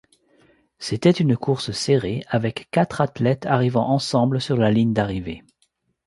[0.79, 5.43] C'était une course serrée avec quatre athlètes arrivant ensemble sur la ligne d'arrivée.